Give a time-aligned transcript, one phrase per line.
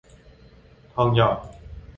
[0.93, 1.37] ทองหยอด